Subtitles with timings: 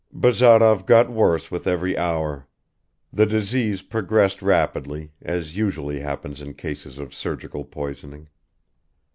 [0.11, 2.47] Bazarov got worse with every hour;
[3.13, 8.27] the disease progressed rapidly, as usually happens in cases of surgical poisoning.